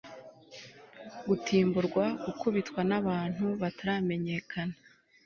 [1.27, 4.75] gutimburwa gukubitwa nabantu bataramenyekana